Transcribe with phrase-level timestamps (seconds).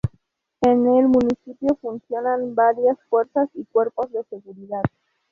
[0.61, 4.81] En el municipio funcionan varias fuerzas y cuerpos de seguridad.